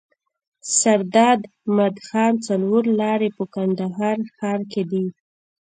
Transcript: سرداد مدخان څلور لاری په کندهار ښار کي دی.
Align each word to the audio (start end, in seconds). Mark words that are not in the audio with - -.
سرداد 0.77 1.39
مدخان 1.77 2.33
څلور 2.47 2.83
لاری 2.99 3.29
په 3.37 3.43
کندهار 3.55 4.17
ښار 4.35 4.61
کي 4.71 4.83
دی. 4.91 5.05